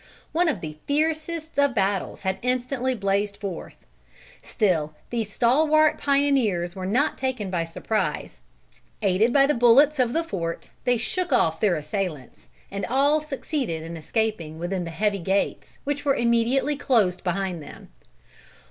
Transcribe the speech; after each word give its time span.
One 0.31 0.47
of 0.49 0.61
the 0.61 0.77
fiercest 0.87 1.59
of 1.59 1.75
battles 1.75 2.23
had 2.23 2.39
instantly 2.41 2.95
blazed 2.95 3.37
forth. 3.37 3.75
Still 4.41 4.95
these 5.11 5.31
stalwart 5.31 5.99
pioneers 5.99 6.75
were 6.75 6.87
not 6.87 7.19
taken 7.19 7.51
by 7.51 7.65
surprise. 7.65 8.39
Aided 9.03 9.31
by 9.31 9.45
the 9.45 9.53
bullets 9.53 9.99
of 9.99 10.11
the 10.11 10.23
fort, 10.23 10.71
they 10.85 10.97
shook 10.97 11.31
off 11.31 11.59
their 11.59 11.75
assailants, 11.75 12.47
and 12.71 12.83
all 12.87 13.21
succeeded 13.21 13.83
in 13.83 13.95
escaping 13.95 14.57
within 14.57 14.85
the 14.85 14.89
heavy 14.89 15.19
gates, 15.19 15.77
which 15.83 16.03
were 16.03 16.15
immediately 16.15 16.75
closed 16.75 17.23
behind 17.23 17.61
them. 17.61 17.89